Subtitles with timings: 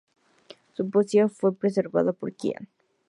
[0.73, 2.67] Su poesía fue preservada por Qian.